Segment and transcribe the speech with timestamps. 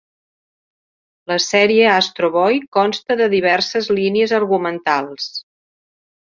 [1.31, 5.29] La sèrie "Astro Boy" consta de diverses línies argumentals.